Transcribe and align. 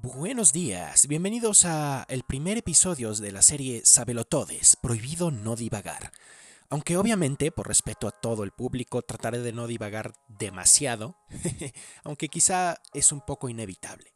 Buenos 0.00 0.52
días, 0.52 1.08
bienvenidos 1.08 1.64
a 1.64 2.06
el 2.08 2.22
primer 2.22 2.56
episodio 2.56 3.12
de 3.14 3.32
la 3.32 3.42
serie 3.42 3.82
Sabelotodes, 3.84 4.76
prohibido 4.76 5.32
no 5.32 5.56
divagar. 5.56 6.12
Aunque 6.68 6.96
obviamente, 6.96 7.50
por 7.50 7.66
respeto 7.66 8.06
a 8.06 8.12
todo 8.12 8.44
el 8.44 8.52
público, 8.52 9.02
trataré 9.02 9.40
de 9.40 9.52
no 9.52 9.66
divagar 9.66 10.12
demasiado, 10.28 11.16
aunque 12.04 12.28
quizá 12.28 12.80
es 12.94 13.10
un 13.10 13.22
poco 13.22 13.48
inevitable. 13.48 14.12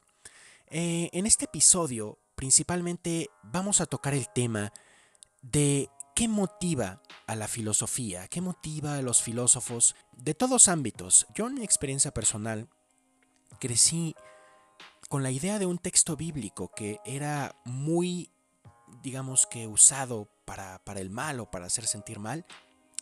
Eh, 0.69 1.11
en 1.13 1.27
este 1.27 1.47
episodio, 1.47 2.17
principalmente 2.37 3.29
vamos 3.43 3.81
a 3.81 3.87
tocar 3.87 4.15
el 4.15 4.29
tema 4.29 4.73
de 5.41 5.89
qué 6.15 6.29
motiva 6.29 7.03
a 7.27 7.35
la 7.35 7.49
filosofía, 7.49 8.29
qué 8.29 8.41
motiva 8.41 8.99
a 8.99 9.03
los 9.03 9.21
filósofos 9.21 9.97
de 10.13 10.35
todos 10.35 10.69
ámbitos. 10.69 11.27
Yo 11.35 11.49
en 11.49 11.55
mi 11.55 11.65
experiencia 11.65 12.15
personal 12.15 12.69
crecí 13.59 14.15
con 15.09 15.23
la 15.23 15.31
idea 15.31 15.59
de 15.59 15.67
un 15.67 15.79
texto 15.79 16.17
bíblico 16.17 16.73
que 16.75 16.99
era 17.05 17.55
muy, 17.65 18.31
digamos 19.03 19.47
que 19.47 19.67
usado 19.67 20.29
para, 20.45 20.79
para 20.85 21.01
el 21.01 21.11
mal 21.11 21.41
o 21.41 21.51
para 21.51 21.67
hacer 21.67 21.87
sentir 21.87 22.19
mal, 22.19 22.47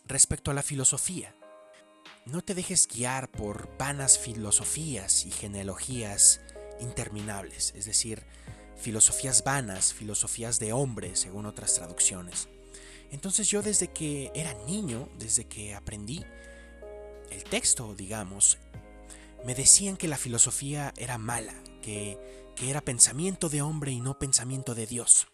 respecto 0.05 0.51
a 0.51 0.53
la 0.53 0.63
filosofía. 0.63 1.35
No 2.25 2.41
te 2.41 2.53
dejes 2.53 2.87
guiar 2.87 3.31
por 3.31 3.77
vanas 3.77 4.19
filosofías 4.19 5.25
y 5.25 5.31
genealogías 5.31 6.41
interminables, 6.79 7.73
es 7.75 7.85
decir, 7.85 8.25
filosofías 8.77 9.43
vanas, 9.43 9.93
filosofías 9.93 10.59
de 10.59 10.73
hombre, 10.73 11.15
según 11.15 11.45
otras 11.45 11.75
traducciones. 11.75 12.49
Entonces 13.11 13.47
yo 13.47 13.61
desde 13.61 13.87
que 13.87 14.31
era 14.35 14.53
niño, 14.65 15.09
desde 15.17 15.45
que 15.45 15.73
aprendí 15.73 16.25
el 17.29 17.43
texto, 17.43 17.95
digamos, 17.95 18.57
me 19.45 19.55
decían 19.55 19.97
que 19.97 20.07
la 20.07 20.17
filosofía 20.17 20.93
era 20.97 21.17
mala, 21.17 21.53
que, 21.81 22.17
era 22.61 22.81
pensamiento 22.81 23.49
de 23.49 23.63
hombre 23.63 23.91
y 23.91 24.01
no 24.01 24.19
pensamiento 24.19 24.75
de 24.75 24.85
Dios. 24.85 25.27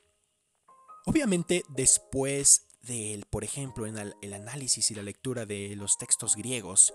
Obviamente, 1.06 1.64
después 1.68 2.68
del, 2.82 3.26
por 3.26 3.44
ejemplo, 3.44 3.86
en 3.86 3.98
el 4.22 4.34
análisis 4.34 4.92
y 4.92 4.96
la 4.96 5.04
lectura 5.04 5.46
de 5.46 5.76
los 5.76 5.98
textos 5.98 6.38
griegos, 6.38 6.94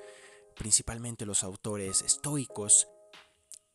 principalmente 0.57 1.27
los 1.27 1.45
autores 1.45 2.01
estoicos, 2.01 2.89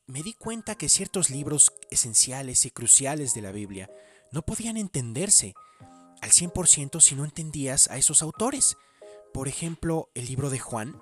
me 0.07 0.23
di 0.23 0.33
cuenta 0.33 0.75
que 0.75 0.89
ciertos 0.89 1.29
libros 1.29 1.73
esenciales 1.91 2.65
y 2.65 2.71
cruciales 2.71 3.35
de 3.35 3.41
la 3.41 3.51
Biblia 3.51 3.91
no 4.31 4.41
podían 4.41 4.77
entenderse 4.77 5.53
al 6.21 6.31
100% 6.31 7.01
si 7.01 7.15
no 7.15 7.25
entendías 7.25 7.89
a 7.89 7.97
esos 7.97 8.21
autores. 8.21 8.77
Por 9.33 9.47
ejemplo, 9.47 10.09
el 10.15 10.25
libro 10.25 10.49
de 10.49 10.59
Juan, 10.59 10.99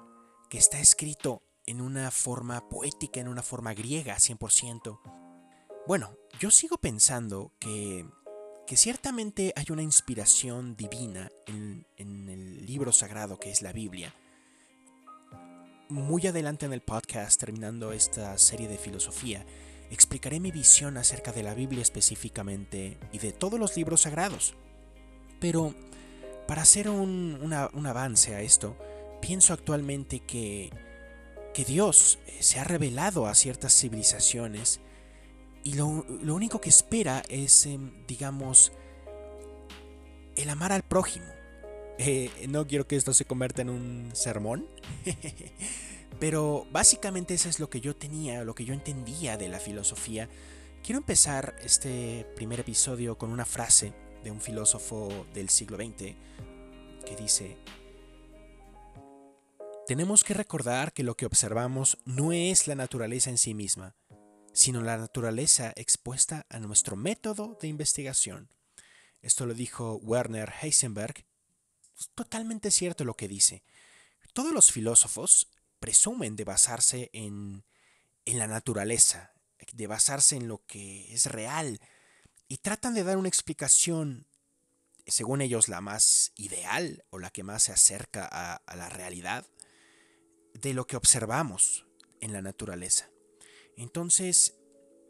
que 0.50 0.58
está 0.58 0.80
escrito 0.80 1.45
en 1.68 1.82
una 1.82 2.12
forma 2.12 2.68
poética, 2.70 3.20
en 3.20 3.28
una 3.28 3.44
forma 3.44 3.74
griega, 3.74 4.16
100%. 4.16 5.00
Bueno, 5.88 6.18
yo 6.40 6.52
sigo 6.52 6.78
pensando 6.78 7.52
que, 7.60 8.06
que 8.68 8.78
ciertamente 8.78 9.54
hay 9.56 9.66
una 9.70 9.84
inspiración 9.84 10.76
divina 10.76 11.30
en, 11.48 11.86
en 11.98 12.30
el 12.30 12.66
libro 12.66 12.92
sagrado 12.92 13.40
que 13.40 13.52
es 13.52 13.62
la 13.62 13.72
Biblia. 13.72 14.14
Muy 15.90 16.26
adelante 16.26 16.66
en 16.66 16.74
el 16.74 16.82
podcast, 16.82 17.40
terminando 17.40 17.92
esta 17.92 18.38
serie 18.38 18.68
de 18.68 18.78
filosofía, 18.78 19.46
explicaré 19.92 20.40
mi 20.40 20.52
visión 20.52 20.98
acerca 20.98 21.32
de 21.32 21.44
la 21.44 21.54
Biblia 21.54 21.82
específicamente 21.82 22.98
y 23.12 23.20
de 23.20 23.32
todos 23.32 23.60
los 23.60 23.78
libros 23.78 24.02
sagrados. 24.02 24.56
Pero, 25.40 25.76
para 26.48 26.64
hacer 26.64 26.90
un, 26.90 27.40
un 27.42 27.86
avance 27.86 28.34
a 28.34 28.42
esto, 28.42 28.76
pienso 29.22 29.54
actualmente 29.54 30.22
que 30.22 30.72
que 31.56 31.64
Dios 31.64 32.20
eh, 32.28 32.44
se 32.44 32.60
ha 32.60 32.66
revelado 32.66 33.28
a 33.28 33.34
ciertas 33.34 33.74
civilizaciones 33.74 34.82
y 35.64 35.74
lo, 35.74 35.88
único 35.88 36.60
que 36.60 36.68
espera 36.68 37.24
es, 37.30 37.66
em, 37.66 38.06
digamos, 38.06 38.74
el 40.36 40.50
amar 40.50 40.72
al 40.72 40.84
prójimo. 40.84 41.26
Eh, 41.98 42.30
no 42.50 42.68
quiero 42.68 42.86
que 42.86 42.98
esto 42.98 43.14
se 43.14 43.24
convierta 43.24 43.62
en 43.62 43.70
un 43.70 44.10
sermón, 44.14 44.68
pero 46.20 46.68
básicamente 46.70 47.36
eso 47.36 47.48
es 47.48 47.62
lo 47.62 47.70
que 47.70 47.80
yo 47.80 47.96
tenía, 47.96 48.44
lo 48.44 48.54
que 48.54 48.66
yo 48.66 48.74
entendía 48.74 49.38
de 49.38 49.48
la 49.48 49.62
filosofía. 49.62 50.28
Quiero 50.84 51.00
empezar 51.00 51.56
este 51.64 52.28
primer 52.36 52.60
episodio 52.60 53.18
con 53.18 53.32
una 53.32 53.46
frase 53.46 53.94
de 54.26 54.30
un 54.30 54.42
filósofo 54.42 55.26
del 55.34 55.48
siglo 55.50 55.78
XX 55.78 56.16
que 57.06 57.16
dice, 57.18 57.56
tenemos 59.88 60.24
que 60.24 60.34
recordar 60.34 60.94
que 60.94 61.04
lo 61.04 61.16
que 61.16 61.28
observamos 61.28 62.00
no 62.06 62.32
es 62.32 62.68
la 62.68 62.74
naturaleza 62.76 63.30
en 63.30 63.38
sí 63.38 63.54
misma, 63.54 63.96
sino 64.52 64.82
la 64.82 64.98
naturaleza 64.98 65.74
expuesta 65.76 66.46
a 66.50 66.60
nuestro 66.60 66.96
método 66.96 67.58
de 67.62 67.68
investigación. 67.68 68.50
Esto 69.22 69.46
lo 69.46 69.54
dijo 69.54 69.98
Werner 69.98 70.52
Heisenberg. 70.62 71.26
Es 72.00 72.10
totalmente 72.16 72.72
cierto 72.72 73.06
lo 73.06 73.16
que 73.16 73.28
dice. 73.28 73.64
Todos 74.34 74.54
los 74.54 74.72
filósofos 74.72 75.50
presumen 75.80 76.36
de 76.36 76.46
basarse 76.46 77.10
en, 77.14 77.64
en 78.26 78.40
la 78.40 78.48
naturaleza, 78.48 79.34
de 79.72 79.88
basarse 79.88 80.36
en 80.36 80.48
lo 80.48 80.66
que 80.66 81.14
es 81.14 81.28
real, 81.28 81.80
y 82.48 82.58
tratan 82.58 82.96
de 82.96 83.04
dar 83.04 83.18
una 83.18 83.30
explicación, 83.30 84.26
según 85.06 85.42
ellos, 85.42 85.68
la 85.68 85.82
más 85.82 86.32
ideal 86.38 87.06
o 87.12 87.20
la 87.20 87.30
que 87.30 87.44
más 87.44 87.64
se 87.64 87.72
acerca 87.72 88.28
a, 88.32 88.56
a 88.56 88.76
la 88.76 88.90
realidad 88.90 89.46
de 90.62 90.74
lo 90.74 90.88
que 90.88 90.98
observamos 90.98 91.86
en 92.22 92.34
la 92.34 92.42
naturaleza. 92.42 93.10
Entonces, 93.78 94.56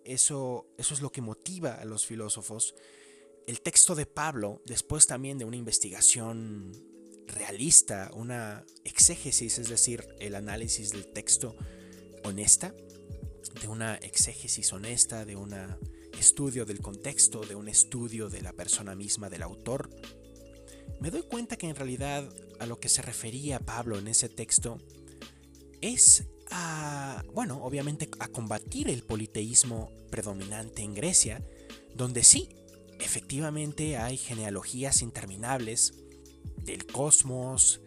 eso, 0.03 0.67
eso 0.77 0.93
es 0.93 1.01
lo 1.01 1.11
que 1.11 1.21
motiva 1.21 1.75
a 1.75 1.85
los 1.85 2.05
filósofos. 2.05 2.75
El 3.47 3.61
texto 3.61 3.95
de 3.95 4.05
Pablo, 4.05 4.61
después 4.65 5.07
también 5.07 5.37
de 5.37 5.45
una 5.45 5.57
investigación 5.57 6.71
realista, 7.27 8.11
una 8.13 8.65
exégesis, 8.83 9.59
es 9.59 9.69
decir, 9.69 10.07
el 10.19 10.35
análisis 10.35 10.91
del 10.91 11.11
texto 11.11 11.55
honesta, 12.23 12.73
de 13.61 13.67
una 13.67 13.95
exégesis 13.95 14.73
honesta, 14.73 15.25
de 15.25 15.35
un 15.35 15.55
estudio 16.19 16.65
del 16.65 16.81
contexto, 16.81 17.41
de 17.41 17.55
un 17.55 17.67
estudio 17.67 18.29
de 18.29 18.41
la 18.41 18.53
persona 18.53 18.95
misma, 18.95 19.29
del 19.29 19.43
autor, 19.43 19.89
me 20.99 21.11
doy 21.11 21.23
cuenta 21.23 21.57
que 21.57 21.67
en 21.67 21.75
realidad 21.75 22.29
a 22.59 22.65
lo 22.65 22.79
que 22.79 22.89
se 22.89 23.01
refería 23.01 23.59
Pablo 23.59 23.97
en 23.97 24.07
ese 24.07 24.29
texto 24.29 24.79
es 25.93 26.25
a, 26.51 27.23
bueno, 27.33 27.63
obviamente 27.63 28.09
a 28.19 28.27
combatir 28.27 28.89
el 28.89 29.03
politeísmo 29.03 29.91
predominante 30.09 30.81
en 30.81 30.93
Grecia, 30.93 31.43
donde 31.93 32.23
sí, 32.23 32.49
efectivamente 32.99 33.97
hay 33.97 34.17
genealogías 34.17 35.01
interminables 35.01 35.93
del 36.57 36.85
cosmos, 36.85 37.81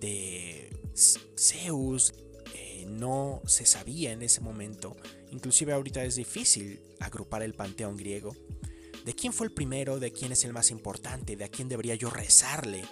de 0.00 0.70
Zeus, 1.38 2.14
eh, 2.54 2.86
no 2.88 3.42
se 3.46 3.66
sabía 3.66 4.12
en 4.12 4.22
ese 4.22 4.40
momento, 4.40 4.96
inclusive 5.30 5.72
ahorita 5.72 6.04
es 6.04 6.16
difícil 6.16 6.80
agrupar 7.00 7.42
el 7.42 7.54
panteón 7.54 7.96
griego, 7.96 8.34
de 9.04 9.14
quién 9.14 9.32
fue 9.32 9.48
el 9.48 9.52
primero, 9.52 9.98
de 9.98 10.12
quién 10.12 10.32
es 10.32 10.44
el 10.44 10.52
más 10.52 10.70
importante, 10.70 11.36
de 11.36 11.44
a 11.44 11.48
quién 11.48 11.68
debería 11.68 11.94
yo 11.96 12.08
rezarle 12.08 12.84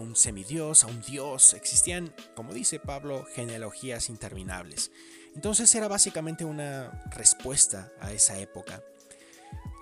un 0.00 0.16
semidios, 0.16 0.84
a 0.84 0.86
un 0.86 1.00
dios. 1.02 1.54
Existían, 1.54 2.14
como 2.34 2.52
dice 2.52 2.80
Pablo, 2.80 3.26
genealogías 3.34 4.08
interminables. 4.08 4.90
Entonces 5.34 5.74
era 5.74 5.88
básicamente 5.88 6.44
una 6.44 7.04
respuesta 7.10 7.92
a 8.00 8.12
esa 8.12 8.38
época. 8.38 8.82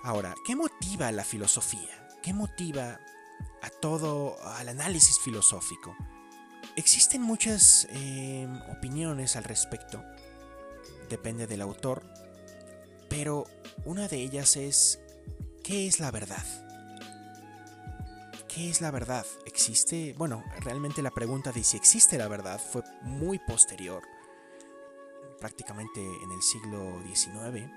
Ahora, 0.03 0.35
¿qué 0.47 0.55
motiva 0.55 1.11
la 1.13 1.25
filosofía? 1.25 2.09
¿Qué 2.23 2.33
motiva 2.33 3.01
a 3.63 3.71
todo, 3.71 4.37
al 4.45 4.69
análisis 4.69 5.19
filosófico? 5.19 5.97
Existen 6.77 7.23
muchas 7.23 7.87
em, 7.91 8.61
opiniones 8.71 9.37
al 9.37 9.45
respecto. 9.45 10.05
Depende 11.09 11.47
del 11.47 11.63
autor. 11.63 12.05
Pero 13.09 13.47
una 13.85 14.09
de 14.09 14.19
ellas 14.19 14.57
es, 14.57 15.01
¿qué 15.63 15.87
es 15.87 16.01
la 16.01 16.11
verdad? 16.11 16.66
¿Qué 18.57 18.71
es 18.71 18.81
la 18.81 18.91
verdad? 18.91 19.27
¿Existe? 19.45 20.15
Bueno, 20.17 20.43
realmente 20.61 21.03
la 21.03 21.11
pregunta 21.11 21.53
de 21.53 21.63
si 21.63 21.77
existe 21.77 22.17
la 22.17 22.27
verdad 22.27 22.59
fue 22.59 22.83
muy 23.03 23.39
posterior, 23.39 24.03
prácticamente 25.39 26.01
en 26.01 26.31
el 26.31 26.41
siglo 26.41 27.03
XIX. 27.07 27.71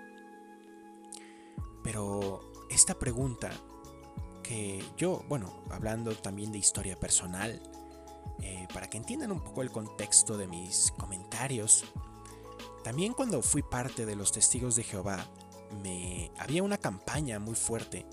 Pero 1.84 2.40
esta 2.70 2.98
pregunta 2.98 3.52
que 4.42 4.82
yo, 4.96 5.26
bueno, 5.28 5.66
hablando 5.70 6.16
también 6.16 6.54
de 6.54 6.60
historia 6.60 6.98
personal, 6.98 7.62
eh, 8.42 8.66
para 8.74 8.90
que 8.90 8.96
entiendan 8.96 9.34
un 9.34 9.44
poco 9.44 9.64
el 9.64 9.72
contexto 9.72 10.38
de 10.38 10.48
mis 10.48 10.94
comentarios, 10.98 11.84
también 12.86 13.12
cuando 13.12 13.42
fui 13.42 13.64
parte 13.64 14.06
de 14.06 14.16
los 14.16 14.32
testigos 14.32 14.78
de 14.78 14.84
Jehová, 14.84 15.26
me 15.84 16.32
había 16.38 16.64
una 16.64 16.78
campaña 16.78 17.38
muy 17.38 17.56
fuerte 17.56 18.06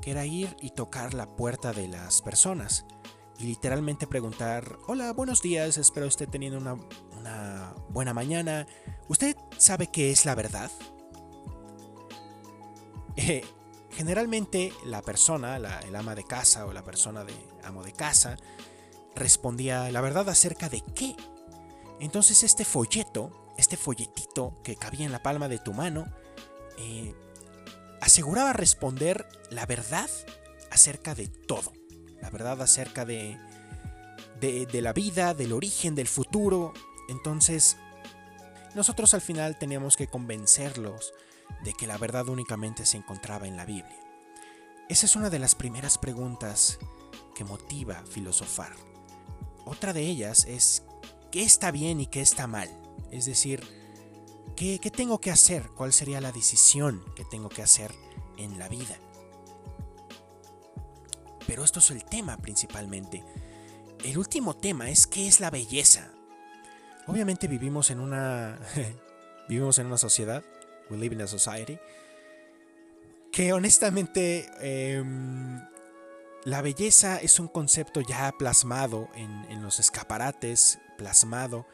que 0.00 0.10
era 0.10 0.26
ir 0.26 0.56
y 0.60 0.70
tocar 0.70 1.14
la 1.14 1.36
puerta 1.36 1.72
de 1.72 1.88
las 1.88 2.22
personas 2.22 2.84
y 3.38 3.44
literalmente 3.44 4.06
preguntar, 4.06 4.78
hola, 4.86 5.12
buenos 5.12 5.42
días, 5.42 5.76
espero 5.76 6.06
esté 6.06 6.26
teniendo 6.26 6.58
una, 6.58 7.74
buena 7.88 8.14
mañana. 8.14 8.66
¿Usted 9.08 9.36
sabe 9.58 9.88
qué 9.88 10.10
es 10.10 10.24
la 10.24 10.34
verdad? 10.34 10.70
eh, 13.16 13.44
generalmente 13.90 14.72
la 14.84 15.02
persona, 15.02 15.56
el 15.56 15.96
ama 15.96 16.14
de 16.14 16.24
casa 16.24 16.66
o 16.66 16.72
la 16.72 16.84
persona 16.84 17.24
de 17.24 17.34
amo 17.64 17.82
de 17.82 17.92
casa, 17.92 18.36
respondía 19.14 19.90
la 19.90 20.00
verdad 20.00 20.28
acerca 20.28 20.68
de 20.68 20.82
qué. 20.94 21.16
Entonces 22.00 22.42
este 22.42 22.64
folleto, 22.64 23.52
este 23.56 23.76
folletito 23.76 24.60
que 24.62 24.76
cabía 24.76 25.06
en 25.06 25.12
la 25.12 25.22
palma 25.22 25.48
de 25.48 25.58
tu 25.58 25.72
mano, 25.72 26.06
eh, 26.78 27.14
aseguraba 28.04 28.52
responder 28.52 29.26
la 29.50 29.64
verdad 29.64 30.10
acerca 30.70 31.14
de 31.14 31.28
todo. 31.28 31.72
La 32.20 32.28
verdad 32.28 32.60
acerca 32.60 33.06
de, 33.06 33.38
de, 34.40 34.82
la 34.82 34.92
vida, 34.92 35.32
del 35.32 35.52
origen, 35.52 35.94
del 35.94 36.08
futuro. 36.08 36.74
Entonces, 37.08 37.78
nosotros 38.74 39.14
al 39.14 39.22
final 39.22 39.58
teníamos 39.58 39.96
que 39.96 40.06
convencerlos 40.06 41.14
de 41.64 41.72
que 41.72 41.86
la 41.86 41.96
verdad 41.96 42.28
únicamente 42.28 42.84
se 42.84 42.98
encontraba 42.98 43.46
en 43.46 43.56
la 43.56 43.64
Biblia. 43.64 43.98
Esa 44.90 45.06
es 45.06 45.16
una 45.16 45.30
de 45.30 45.38
las 45.38 45.54
primeras 45.54 45.96
preguntas 45.96 46.78
que 47.34 47.44
motiva 47.44 48.02
filosofar. 48.10 48.74
Otra 49.64 49.94
de 49.94 50.02
ellas 50.02 50.44
es 50.46 50.82
qué 51.32 51.42
está 51.42 51.70
bien 51.70 52.00
y 52.00 52.06
qué 52.06 52.20
está 52.20 52.46
mal. 52.46 52.68
Es 53.10 53.24
decir, 53.24 53.62
¿qué, 54.56 54.78
tengo 54.94 55.20
que 55.20 55.30
hacer? 55.30 55.70
¿Cuál 55.70 55.92
sería 55.92 56.20
la 56.20 56.32
decisión 56.32 57.04
que 57.16 57.24
tengo 57.24 57.48
que 57.48 57.62
hacer 57.62 57.92
en 58.36 58.58
la 58.58 58.68
vida? 58.68 58.96
Pero 61.46 61.64
esto 61.64 61.80
es 61.80 61.90
el 61.90 62.04
tema 62.04 62.36
principalmente. 62.38 63.24
El 64.04 64.18
último 64.18 64.54
tema 64.54 64.90
es 64.90 65.06
qué 65.06 65.26
es 65.26 65.40
la 65.40 65.50
belleza. 65.50 66.10
Obviamente 67.06 67.48
vivimos 67.48 67.90
en 67.90 68.00
una 68.00 68.58
vivimos 69.48 69.78
en 69.78 69.86
una 69.86 69.98
sociedad, 69.98 70.42
we 70.90 70.96
live 70.96 71.14
in 71.14 71.22
a 71.22 71.26
society, 71.26 71.78
que 73.30 73.52
honestamente 73.52 74.48
em, 74.60 75.60
la 76.44 76.62
belleza 76.62 77.18
es 77.18 77.38
un 77.38 77.48
concepto 77.48 78.00
ya 78.00 78.32
plasmado 78.38 79.08
en, 79.14 79.62
los 79.62 79.80
escaparates, 79.80 80.78
plasmado 80.96 81.66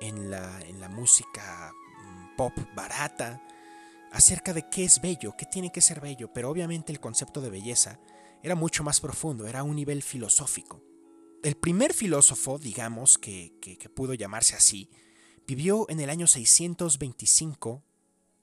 en 0.00 0.30
la, 0.30 0.60
en 0.60 0.80
la 0.80 0.88
música 0.88 1.72
pop 2.38 2.56
barata, 2.76 3.42
acerca 4.12 4.54
de 4.54 4.68
qué 4.70 4.84
es 4.84 5.00
bello, 5.00 5.34
qué 5.36 5.44
tiene 5.44 5.72
que 5.72 5.80
ser 5.80 6.00
bello, 6.00 6.32
pero 6.32 6.48
obviamente 6.48 6.92
el 6.92 7.00
concepto 7.00 7.40
de 7.40 7.50
belleza 7.50 7.98
era 8.44 8.54
mucho 8.54 8.84
más 8.84 9.00
profundo, 9.00 9.48
era 9.48 9.64
un 9.64 9.74
nivel 9.74 10.04
filosófico. 10.04 10.80
El 11.42 11.56
primer 11.56 11.92
filósofo, 11.92 12.58
digamos, 12.58 13.18
que, 13.18 13.52
pudo 13.92 14.14
llamarse 14.14 14.54
así, 14.54 14.88
vivió 15.48 15.86
en 15.90 15.98
el 15.98 16.10
año 16.10 16.28
625 16.28 17.82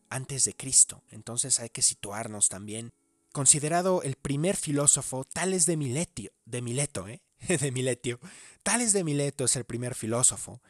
antes 0.09 0.43
de 0.43 0.55
Cristo. 0.55 1.01
Entonces 1.09 1.61
hay 1.61 1.69
que 1.69 1.81
situarnos 1.81 2.49
también. 2.49 2.91
Considerado 3.31 4.01
el 4.03 4.15
primer 4.15 4.57
filósofo, 4.57 5.23
Tales 5.23 5.65
de 5.65 5.77
Miletio, 5.77 6.31
de 6.45 6.61
Mileto, 6.61 7.07
¿eh? 7.07 7.21
de 7.47 7.71
Miletio. 7.71 8.19
Tales 8.61 8.91
de 8.91 9.05
Mileto 9.05 9.45
es 9.45 9.55
el 9.55 9.63
primer 9.63 9.95
filósofo. 9.95 10.61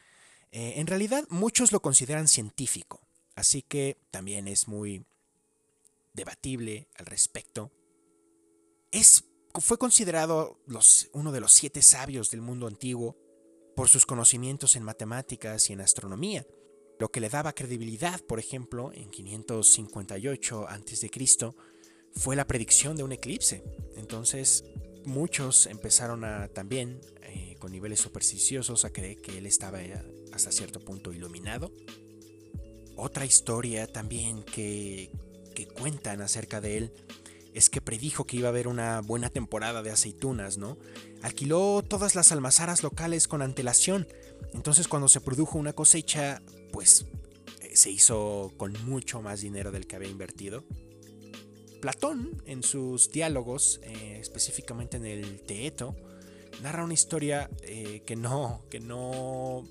Eh, 0.52 0.74
en 0.76 0.86
realidad 0.86 1.24
muchos 1.28 1.72
lo 1.72 1.80
consideran 1.80 2.28
científico, 2.28 3.00
así 3.36 3.62
que 3.62 3.96
también 4.10 4.48
es 4.48 4.66
muy 4.66 5.06
debatible 6.12 6.88
al 6.96 7.06
respecto. 7.06 7.70
Es 8.90 9.24
fue 9.60 9.78
considerado 9.78 10.58
uno 11.12 11.32
de 11.32 11.40
los 11.40 11.52
siete 11.52 11.82
sabios 11.82 12.30
del 12.30 12.42
mundo 12.42 12.66
antiguo 12.66 13.16
por 13.74 13.88
sus 13.88 14.06
conocimientos 14.06 14.76
en 14.76 14.82
matemáticas 14.82 15.70
y 15.70 15.74
en 15.74 15.80
astronomía, 15.80 16.46
lo 16.98 17.10
que 17.10 17.20
le 17.20 17.28
daba 17.28 17.52
credibilidad, 17.52 18.20
por 18.22 18.38
ejemplo, 18.38 18.90
en 18.94 19.10
558 19.10 20.68
a.C., 20.68 21.10
fue 22.12 22.36
la 22.36 22.46
predicción 22.46 22.96
de 22.96 23.02
un 23.02 23.12
eclipse. 23.12 23.62
Entonces, 23.96 24.64
muchos 25.04 25.66
empezaron 25.66 26.24
a 26.24 26.48
también, 26.48 27.00
eh, 27.22 27.56
con 27.58 27.72
niveles 27.72 28.00
supersticiosos, 28.00 28.86
a 28.86 28.90
creer 28.90 29.20
que 29.20 29.36
él 29.36 29.44
estaba 29.44 29.80
hasta 30.32 30.52
cierto 30.52 30.80
punto 30.80 31.12
iluminado. 31.12 31.70
Otra 32.96 33.24
historia 33.24 33.86
también 33.86 34.42
que, 34.42 35.10
que 35.54 35.66
cuentan 35.66 36.20
acerca 36.20 36.60
de 36.60 36.78
él 36.78 36.92
es 37.56 37.70
que 37.70 37.80
predijo 37.80 38.24
que 38.24 38.36
iba 38.36 38.48
a 38.48 38.50
haber 38.50 38.68
una 38.68 39.00
buena 39.00 39.30
temporada 39.30 39.82
de 39.82 39.90
aceitunas, 39.90 40.58
¿no? 40.58 40.76
Alquiló 41.22 41.82
todas 41.82 42.14
las 42.14 42.30
almazaras 42.30 42.82
locales 42.82 43.28
con 43.28 43.40
antelación. 43.40 44.06
Entonces 44.52 44.88
cuando 44.88 45.08
se 45.08 45.22
produjo 45.22 45.58
una 45.58 45.72
cosecha, 45.72 46.42
pues 46.70 47.06
eh, 47.62 47.74
se 47.74 47.90
hizo 47.90 48.52
con 48.58 48.74
mucho 48.84 49.22
más 49.22 49.40
dinero 49.40 49.72
del 49.72 49.86
que 49.86 49.96
había 49.96 50.10
invertido. 50.10 50.64
Platón, 51.80 52.42
en 52.44 52.62
sus 52.62 53.10
diálogos, 53.10 53.80
eh, 53.84 54.18
específicamente 54.20 54.98
en 54.98 55.06
el 55.06 55.40
Teeto, 55.40 55.96
narra 56.62 56.84
una 56.84 56.94
historia 56.94 57.48
eh, 57.62 58.02
que, 58.04 58.16
no, 58.16 58.64
que 58.70 58.80
no 58.80 59.62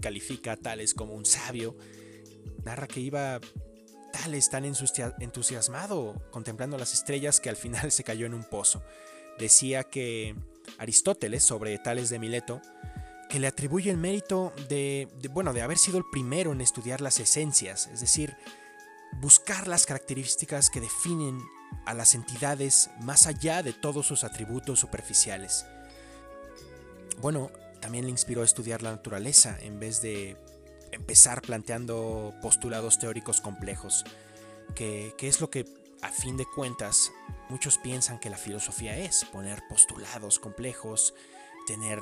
califica 0.00 0.52
a 0.52 0.56
tales 0.56 0.94
como 0.94 1.14
un 1.14 1.26
sabio. 1.26 1.76
Narra 2.64 2.86
que 2.86 3.00
iba 3.00 3.40
es 4.32 4.48
tan 4.48 4.64
entusiasmado 4.64 6.14
contemplando 6.30 6.78
las 6.78 6.94
estrellas 6.94 7.40
que 7.40 7.50
al 7.50 7.56
final 7.56 7.92
se 7.92 8.04
cayó 8.04 8.26
en 8.26 8.34
un 8.34 8.44
pozo. 8.44 8.82
Decía 9.38 9.84
que 9.84 10.34
Aristóteles, 10.78 11.44
sobre 11.44 11.76
Tales 11.78 12.08
de 12.08 12.18
Mileto, 12.18 12.62
que 13.28 13.38
le 13.38 13.46
atribuye 13.46 13.90
el 13.90 13.96
mérito 13.96 14.52
de, 14.68 15.08
bueno, 15.30 15.52
de 15.52 15.62
haber 15.62 15.78
sido 15.78 15.98
el 15.98 16.04
primero 16.10 16.52
en 16.52 16.60
estudiar 16.60 17.00
las 17.00 17.20
esencias, 17.20 17.88
es 17.88 18.00
decir, 18.00 18.36
buscar 19.20 19.68
las 19.68 19.86
características 19.86 20.70
que 20.70 20.80
definen 20.80 21.42
a 21.86 21.94
las 21.94 22.14
entidades 22.14 22.90
más 23.00 23.26
allá 23.26 23.62
de 23.62 23.72
todos 23.72 24.06
sus 24.06 24.24
atributos 24.24 24.78
superficiales. 24.80 25.66
Bueno, 27.20 27.50
también 27.80 28.04
le 28.04 28.10
inspiró 28.10 28.42
a 28.42 28.44
estudiar 28.44 28.82
la 28.82 28.92
naturaleza 28.92 29.58
en 29.60 29.78
vez 29.78 30.00
de 30.00 30.36
empezar 30.94 31.42
planteando 31.42 32.34
postulados 32.42 32.98
teóricos 32.98 33.40
complejos, 33.40 34.04
que, 34.74 35.14
es 35.20 35.40
lo 35.40 35.50
que 35.50 35.66
a 36.02 36.08
fin 36.10 36.36
de 36.36 36.46
cuentas 36.46 37.12
muchos 37.48 37.78
piensan 37.78 38.18
que 38.18 38.30
la 38.30 38.36
filosofía 38.36 38.96
es, 38.98 39.24
poner 39.26 39.62
postulados 39.68 40.38
complejos, 40.38 41.14
tener 41.66 42.00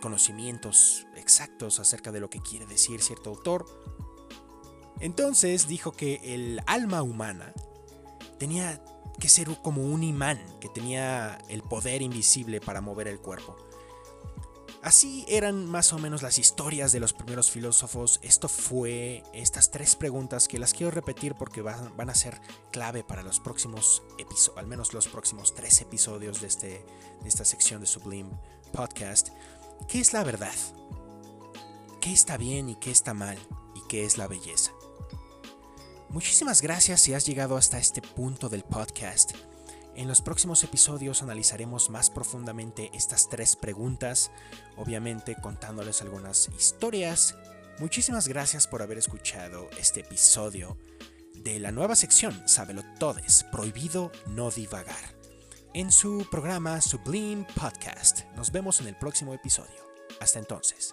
conocimientos 0.00 1.06
exactos 1.16 1.78
acerca 1.80 2.12
de 2.12 2.20
lo 2.20 2.30
que 2.30 2.40
quiere 2.40 2.66
decir 2.66 3.02
cierto 3.02 3.30
autor. 3.30 3.66
Entonces 5.00 5.66
dijo 5.66 5.92
que 5.92 6.20
el 6.22 6.60
alma 6.66 7.02
humana 7.02 7.52
tenía 8.38 8.82
que 9.18 9.28
ser 9.28 9.48
como 9.62 9.82
un 9.82 10.02
imán, 10.02 10.40
que 10.60 10.68
tenía 10.68 11.38
el 11.48 11.62
poder 11.62 12.02
invisible 12.02 12.60
para 12.60 12.80
mover 12.80 13.08
el 13.08 13.20
cuerpo. 13.20 13.56
Así 14.84 15.24
eran 15.28 15.64
más 15.64 15.94
o 15.94 15.98
menos 15.98 16.20
las 16.20 16.38
historias 16.38 16.92
de 16.92 17.00
los 17.00 17.14
primeros 17.14 17.50
filósofos. 17.50 18.20
Esto 18.22 18.50
fue 18.50 19.22
estas 19.32 19.70
tres 19.70 19.96
preguntas 19.96 20.46
que 20.46 20.58
las 20.58 20.74
quiero 20.74 20.90
repetir 20.90 21.34
porque 21.36 21.62
van, 21.62 22.10
a 22.10 22.14
ser 22.14 22.38
clave 22.70 23.02
para 23.02 23.22
los 23.22 23.40
próximos 23.40 24.02
episodios, 24.18 24.58
al 24.58 24.66
menos 24.66 24.92
los 24.92 25.08
próximos 25.08 25.54
tres 25.54 25.80
episodios 25.80 26.42
de, 26.42 26.48
este, 26.48 26.84
de 27.22 27.28
esta 27.28 27.46
sección 27.46 27.80
de 27.80 27.86
Sublime 27.86 28.28
Podcast. 28.74 29.30
¿Qué 29.88 30.00
es 30.00 30.12
la 30.12 30.22
verdad? 30.22 30.54
¿Qué 32.02 32.12
está 32.12 32.36
bien 32.36 32.68
y 32.68 32.76
qué 32.76 32.90
está 32.90 33.14
mal? 33.14 33.38
¿Y 33.74 33.88
qué 33.88 34.04
es 34.04 34.18
la 34.18 34.26
belleza? 34.26 34.72
Muchísimas 36.10 36.60
gracias 36.60 37.00
si 37.00 37.14
has 37.14 37.24
llegado 37.24 37.56
hasta 37.56 37.78
este 37.78 38.02
punto 38.02 38.50
del 38.50 38.64
podcast. 38.64 39.32
En 39.96 40.08
los 40.08 40.22
próximos 40.22 40.64
episodios 40.64 41.22
analizaremos 41.22 41.88
más 41.88 42.10
profundamente 42.10 42.90
estas 42.94 43.28
tres 43.28 43.54
preguntas, 43.54 44.32
obviamente 44.76 45.36
contándoles 45.40 46.02
algunas 46.02 46.48
historias. 46.58 47.36
Muchísimas 47.78 48.26
gracias 48.26 48.66
por 48.66 48.82
haber 48.82 48.98
escuchado 48.98 49.68
este 49.78 50.00
episodio 50.00 50.76
de 51.34 51.60
la 51.60 51.70
nueva 51.70 51.94
sección 51.94 52.48
Sábelo 52.48 52.82
Todes, 52.98 53.44
prohibido 53.52 54.10
no 54.26 54.50
divagar, 54.50 55.14
en 55.74 55.92
su 55.92 56.26
programa 56.28 56.80
Sublime 56.80 57.46
Podcast. 57.54 58.24
Nos 58.34 58.50
vemos 58.50 58.80
en 58.80 58.88
el 58.88 58.96
próximo 58.96 59.32
episodio. 59.32 59.84
Hasta 60.20 60.40
entonces. 60.40 60.92